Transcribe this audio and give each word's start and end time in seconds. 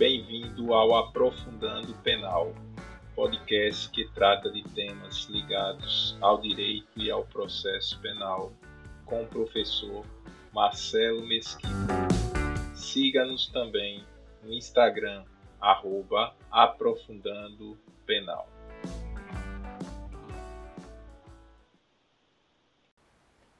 Bem-vindo 0.00 0.72
ao 0.72 0.94
Aprofundando 0.94 1.92
Penal, 1.96 2.54
podcast 3.14 3.90
que 3.90 4.08
trata 4.14 4.50
de 4.50 4.64
temas 4.70 5.26
ligados 5.28 6.16
ao 6.22 6.40
direito 6.40 6.88
e 6.96 7.10
ao 7.10 7.22
processo 7.26 8.00
penal, 8.00 8.50
com 9.04 9.24
o 9.24 9.26
professor 9.26 10.06
Marcelo 10.54 11.20
Mesquita. 11.28 11.68
Siga-nos 12.74 13.48
também 13.48 14.02
no 14.42 14.54
Instagram, 14.54 15.22
arroba 15.60 16.34
Aprofundando 16.50 17.76
Penal. 18.06 18.48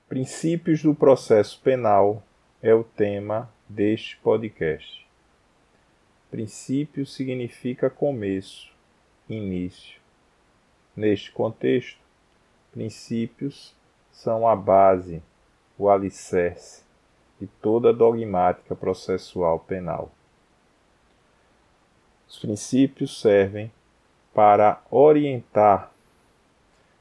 Princípios 0.08 0.82
do 0.82 0.94
processo 0.94 1.60
penal 1.60 2.22
é 2.62 2.74
o 2.74 2.82
tema 2.82 3.52
deste 3.68 4.16
podcast. 4.16 5.09
Princípio 6.30 7.04
significa 7.04 7.90
começo, 7.90 8.72
início. 9.28 10.00
Neste 10.94 11.32
contexto, 11.32 11.98
princípios 12.70 13.74
são 14.12 14.46
a 14.46 14.54
base, 14.54 15.20
o 15.76 15.90
alicerce 15.90 16.84
de 17.40 17.48
toda 17.48 17.92
dogmática 17.92 18.76
processual 18.76 19.58
penal. 19.58 20.12
Os 22.28 22.38
princípios 22.38 23.20
servem 23.20 23.72
para 24.32 24.80
orientar 24.88 25.90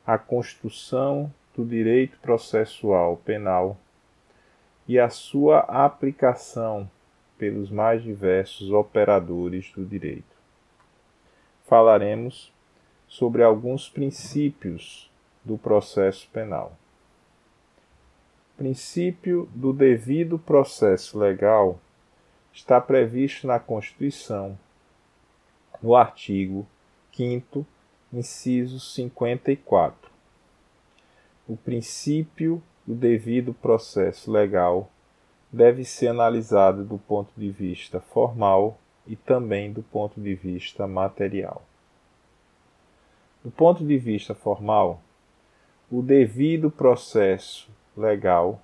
a 0.08 0.18
construção 0.18 1.32
do 1.56 1.64
direito 1.64 2.18
processual 2.18 3.18
penal 3.18 3.78
e 4.88 4.98
a 4.98 5.12
sua 5.12 5.60
aplicação 5.60 6.90
pelos 7.40 7.72
mais 7.72 8.04
diversos 8.04 8.70
operadores 8.72 9.72
do 9.72 9.84
direito. 9.84 10.38
Falaremos 11.66 12.54
sobre 13.08 13.42
alguns 13.42 13.90
princípios 13.90 15.10
do 15.44 15.58
processo 15.58 16.30
penal. 16.32 16.78
Princípio 18.56 19.50
do 19.56 19.74
devido 19.74 20.38
processo 20.38 21.18
legal 21.18 21.80
está 22.54 22.80
previsto 22.80 23.48
na 23.48 23.58
Constituição, 23.58 24.56
no 25.82 25.96
artigo 25.96 26.68
5, 27.12 27.66
inciso 28.14 28.80
54 28.80 30.10
o 31.50 31.58
princípio 31.58 32.62
do 32.86 32.94
devido 32.94 33.56
processo 33.56 34.32
legal 34.32 34.88
deve 35.52 35.84
ser 35.84 36.08
analisado 36.08 36.84
do 36.84 36.98
ponto 36.98 37.32
de 37.36 37.50
vista 37.50 38.00
formal 38.00 38.78
e 39.08 39.16
também 39.16 39.72
do 39.72 39.82
ponto 39.82 40.22
de 40.22 40.36
vista 40.36 40.88
material. 40.88 41.64
Do 43.44 43.50
ponto 43.50 43.86
de 43.86 43.98
vista 43.98 44.36
formal, 44.36 45.02
o 45.92 46.02
devido 46.02 46.70
processo 46.70 47.68
legal 47.98 48.62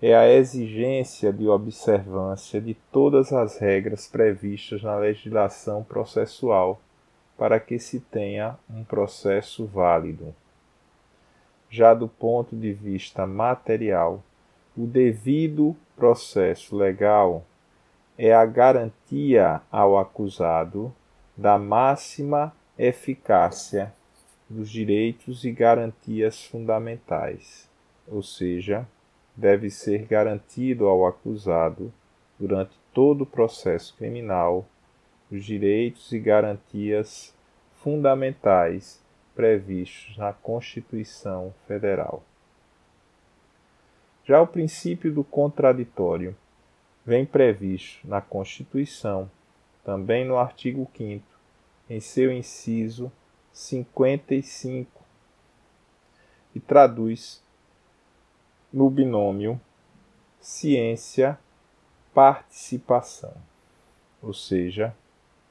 é 0.00 0.14
a 0.14 0.28
exigência 0.28 1.32
de 1.32 1.48
observância 1.48 2.60
de 2.60 2.74
todas 2.92 3.32
as 3.32 3.58
regras 3.58 4.06
previstas 4.06 4.82
na 4.82 4.96
legislação 4.96 5.82
processual 5.82 6.80
para 7.36 7.58
que 7.58 7.78
se 7.78 8.00
tenha 8.00 8.56
um 8.70 8.84
processo 8.84 9.66
válido. 9.66 10.34
Já 11.68 11.92
do 11.92 12.06
ponto 12.06 12.54
de 12.54 12.72
vista 12.72 13.26
material, 13.26 14.22
o 14.76 14.86
devido 14.86 15.76
processo 15.96 16.76
legal 16.76 17.44
é 18.16 18.32
a 18.32 18.44
garantia 18.44 19.60
ao 19.70 19.98
acusado 19.98 20.94
da 21.36 21.58
máxima 21.58 22.54
eficácia 22.78 23.92
dos 24.48 24.70
direitos 24.70 25.44
e 25.44 25.50
garantias 25.50 26.44
fundamentais, 26.44 27.68
ou 28.06 28.22
seja, 28.22 28.86
deve 29.34 29.70
ser 29.70 30.06
garantido 30.06 30.86
ao 30.86 31.06
acusado, 31.06 31.92
durante 32.38 32.76
todo 32.92 33.22
o 33.22 33.26
processo 33.26 33.96
criminal, 33.96 34.66
os 35.30 35.44
direitos 35.44 36.12
e 36.12 36.18
garantias 36.18 37.34
fundamentais 37.82 39.02
previstos 39.34 40.16
na 40.16 40.32
Constituição 40.32 41.52
Federal. 41.66 42.22
Já 44.26 44.40
o 44.40 44.46
princípio 44.46 45.12
do 45.12 45.22
contraditório 45.22 46.34
vem 47.04 47.26
previsto 47.26 48.08
na 48.08 48.22
Constituição, 48.22 49.30
também 49.84 50.24
no 50.24 50.38
artigo 50.38 50.90
5, 50.96 51.22
em 51.90 52.00
seu 52.00 52.32
inciso 52.32 53.12
55, 53.52 55.04
e 56.54 56.60
traduz 56.60 57.42
no 58.72 58.88
binômio 58.88 59.60
ciência-participação, 60.40 63.34
ou 64.22 64.32
seja, 64.32 64.96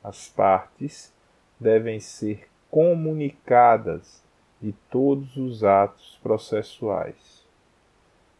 as 0.03 0.29
partes 0.29 1.13
devem 1.59 1.99
ser 1.99 2.49
comunicadas 2.71 4.23
de 4.59 4.73
todos 4.89 5.37
os 5.37 5.63
atos 5.63 6.17
processuais 6.23 7.42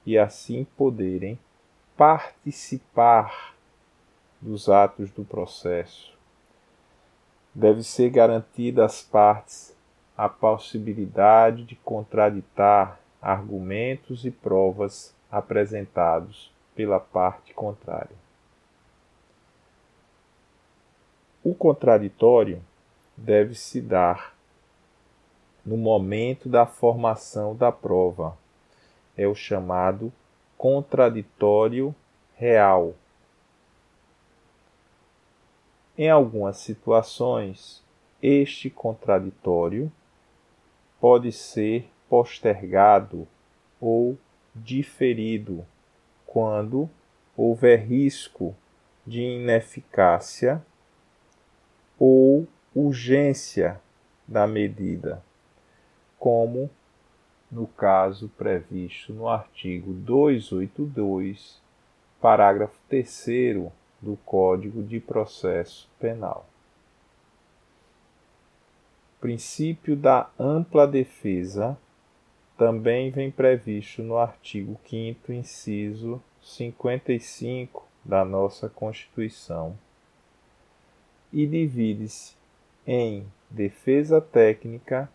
e 0.05 0.17
assim 0.17 0.65
poderem 0.77 1.39
participar 1.95 3.55
dos 4.41 4.69
atos 4.69 5.11
do 5.11 5.23
processo. 5.23 6.13
Deve 7.53 7.83
ser 7.83 8.09
garantida 8.09 8.85
às 8.85 9.01
partes 9.01 9.75
a 10.17 10.27
possibilidade 10.27 11.63
de 11.63 11.75
contraditar 11.75 12.99
argumentos 13.21 14.25
e 14.25 14.31
provas 14.31 15.15
apresentados 15.31 16.51
pela 16.75 16.99
parte 16.99 17.53
contrária. 17.53 18.23
O 21.43 21.53
contraditório 21.53 22.61
deve 23.17 23.55
se 23.55 23.81
dar 23.81 24.33
no 25.65 25.77
momento 25.77 26.49
da 26.49 26.65
formação 26.65 27.55
da 27.55 27.71
prova. 27.71 28.37
É 29.17 29.27
o 29.27 29.35
chamado 29.35 30.11
contraditório 30.57 31.93
real. 32.35 32.95
Em 35.97 36.09
algumas 36.09 36.57
situações, 36.57 37.83
este 38.21 38.69
contraditório 38.69 39.91
pode 40.99 41.31
ser 41.31 41.89
postergado 42.09 43.27
ou 43.79 44.17
diferido 44.55 45.65
quando 46.25 46.89
houver 47.35 47.85
risco 47.85 48.55
de 49.05 49.21
ineficácia 49.21 50.65
ou 51.99 52.47
urgência 52.73 53.79
da 54.27 54.47
medida, 54.47 55.21
como 56.17 56.69
no 57.53 57.67
caso 57.67 58.29
previsto 58.29 59.13
no 59.13 59.29
artigo 59.29 59.93
282, 59.93 61.61
parágrafo 62.19 62.75
3 62.89 63.71
do 64.01 64.17
Código 64.25 64.81
de 64.81 64.99
Processo 64.99 65.87
Penal. 65.99 66.47
O 69.17 69.21
princípio 69.21 69.95
da 69.95 70.29
ampla 70.37 70.87
defesa 70.87 71.77
também 72.57 73.11
vem 73.11 73.29
previsto 73.29 74.01
no 74.01 74.17
artigo 74.17 74.79
5 74.89 75.31
inciso 75.31 76.21
55 76.41 77.87
da 78.03 78.25
nossa 78.25 78.67
Constituição 78.67 79.77
e 81.31 81.45
divide-se 81.45 82.35
em 82.85 83.25
defesa 83.49 84.19
técnica 84.19 85.09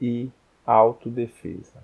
e 0.00 0.30
autodefesa. 0.68 1.82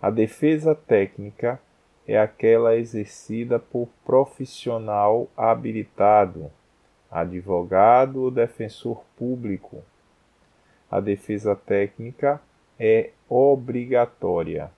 A 0.00 0.10
defesa 0.10 0.74
técnica 0.74 1.58
é 2.06 2.18
aquela 2.18 2.76
exercida 2.76 3.58
por 3.58 3.88
profissional 4.04 5.26
habilitado, 5.34 6.50
advogado 7.10 8.22
ou 8.22 8.30
defensor 8.30 9.02
público. 9.16 9.82
A 10.90 11.00
defesa 11.00 11.56
técnica 11.56 12.40
é 12.78 13.10
obrigatória. 13.26 14.70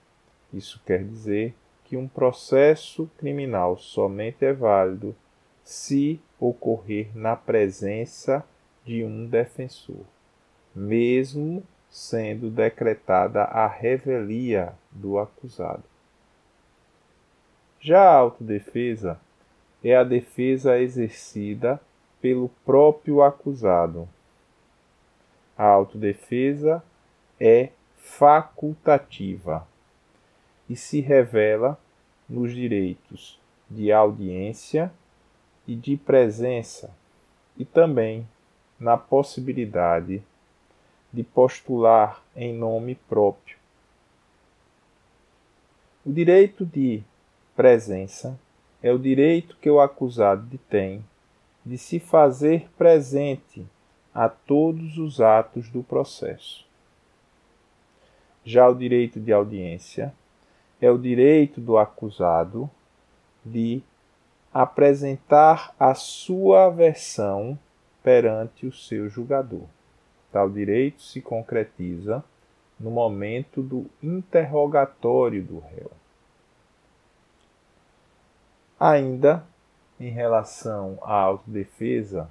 Isso 0.53 0.81
quer 0.85 1.03
dizer 1.03 1.53
que 1.83 1.97
um 1.97 2.07
processo 2.07 3.11
criminal 3.17 3.77
somente 3.77 4.45
é 4.45 4.53
válido 4.53 5.13
se 5.63 6.21
ocorrer 6.39 7.09
na 7.13 7.35
presença 7.35 8.43
de 8.85 9.03
um 9.03 9.27
defensor, 9.27 10.05
mesmo 10.73 11.63
sendo 11.91 12.49
decretada 12.49 13.43
a 13.43 13.67
revelia 13.67 14.73
do 14.89 15.19
acusado. 15.19 15.83
Já 17.81 18.01
a 18.01 18.15
autodefesa 18.15 19.19
é 19.83 19.95
a 19.95 20.03
defesa 20.03 20.79
exercida 20.79 21.81
pelo 22.21 22.49
próprio 22.63 23.21
acusado. 23.21 24.07
A 25.57 25.65
autodefesa 25.65 26.81
é 27.39 27.69
facultativa 27.97 29.67
e 30.69 30.75
se 30.75 31.01
revela 31.01 31.77
nos 32.29 32.53
direitos 32.53 33.39
de 33.69 33.91
audiência 33.91 34.91
e 35.67 35.75
de 35.75 35.97
presença 35.97 36.91
e 37.57 37.65
também 37.65 38.27
na 38.79 38.97
possibilidade 38.97 40.23
de 41.11 41.23
postular 41.23 42.21
em 42.35 42.53
nome 42.53 42.95
próprio. 42.95 43.57
O 46.05 46.11
direito 46.11 46.65
de 46.65 47.03
presença 47.55 48.39
é 48.81 48.91
o 48.91 48.97
direito 48.97 49.55
que 49.61 49.69
o 49.69 49.79
acusado 49.79 50.57
tem 50.69 51.03
de 51.65 51.77
se 51.77 51.99
fazer 51.99 52.67
presente 52.77 53.65
a 54.13 54.27
todos 54.27 54.97
os 54.97 55.21
atos 55.21 55.69
do 55.69 55.83
processo. 55.83 56.65
Já 58.43 58.67
o 58.67 58.73
direito 58.73 59.19
de 59.19 59.31
audiência 59.31 60.13
é 60.81 60.89
o 60.89 60.97
direito 60.97 61.61
do 61.61 61.77
acusado 61.77 62.69
de 63.45 63.83
apresentar 64.51 65.73
a 65.79 65.93
sua 65.93 66.69
versão 66.69 67.57
perante 68.03 68.65
o 68.65 68.73
seu 68.73 69.07
julgador. 69.07 69.67
Tal 70.31 70.49
direito 70.49 71.01
se 71.01 71.21
concretiza 71.21 72.23
no 72.79 72.89
momento 72.89 73.61
do 73.61 73.85
interrogatório 74.01 75.43
do 75.43 75.59
réu. 75.59 75.91
Ainda 78.79 79.45
em 79.99 80.09
relação 80.09 80.97
à 81.03 81.13
autodefesa, 81.13 82.27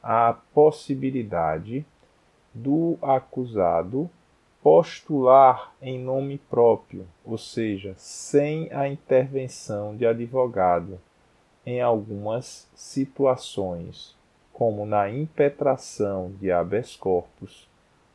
há 0.00 0.28
a 0.28 0.34
possibilidade 0.34 1.84
do 2.54 2.96
acusado 3.02 4.08
postular 4.62 5.72
em 5.80 5.98
nome 5.98 6.38
próprio, 6.38 7.06
ou 7.24 7.38
seja, 7.38 7.94
sem 7.96 8.72
a 8.72 8.88
intervenção 8.88 9.96
de 9.96 10.06
advogado, 10.06 11.00
em 11.64 11.80
algumas 11.80 12.68
situações, 12.74 14.16
como 14.58 14.84
na 14.84 15.08
impetração 15.08 16.32
de 16.40 16.50
habeas 16.50 16.96
corpus 16.96 17.68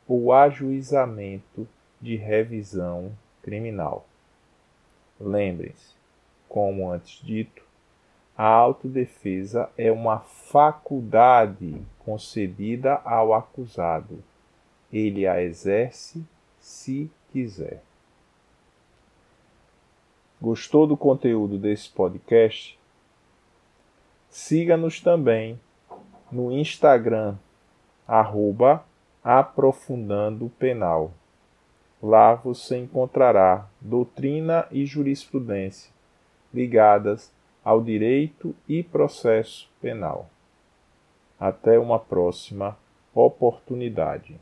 ou 0.06 0.34
ajuizamento 0.34 1.66
de 2.02 2.18
revisão 2.18 3.14
criminal. 3.42 4.06
Lembrem-se, 5.18 5.96
como 6.50 6.92
antes 6.92 7.24
dito, 7.24 7.64
a 8.38 8.46
autodefesa 8.46 9.70
é 9.78 9.90
uma 9.90 10.20
faculdade 10.20 11.82
concedida 12.00 12.96
ao 13.06 13.34
acusado. 13.34 14.22
Ele 14.92 15.26
a 15.26 15.42
exerce 15.42 16.26
se 16.60 17.10
quiser. 17.32 17.82
Gostou 20.42 20.86
do 20.86 20.98
conteúdo 20.98 21.58
desse 21.58 21.90
podcast? 21.90 22.78
Siga-nos 24.30 25.00
também 25.00 25.58
no 26.34 26.52
Instagram, 26.52 27.36
arroba 28.08 28.84
Aprofundando 29.24 30.52
Penal. 30.58 31.12
Lá 32.02 32.34
você 32.34 32.78
encontrará 32.78 33.68
doutrina 33.80 34.68
e 34.72 34.86
jurisprudência 34.86 35.94
ligadas 36.54 37.32
ao 37.64 37.82
direito 37.82 38.54
e 38.68 38.84
processo 38.84 39.70
penal. 39.82 40.30
Até 41.40 41.80
uma 41.80 41.98
próxima 41.98 42.78
oportunidade. 43.14 44.40